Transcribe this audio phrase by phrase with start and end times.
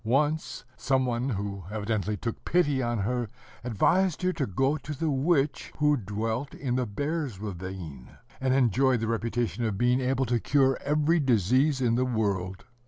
[0.03, 3.29] Once, some one who evidently took pity on her
[3.63, 8.09] advised her to go to the witch who dwelt in the Bear's ravine,
[8.39, 12.65] and enjoyed the reputation of being able to cure every disease in the world.